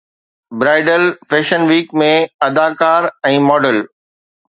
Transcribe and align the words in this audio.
bridal 0.63 1.05
fashion 1.35 1.69
week 1.73 1.95
۾ 2.05 2.09
اداڪار 2.49 3.11
۽ 3.37 3.41
model 3.51 3.83